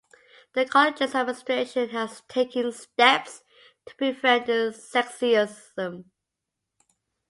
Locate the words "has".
1.89-2.21